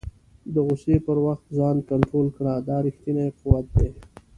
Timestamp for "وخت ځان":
1.25-1.77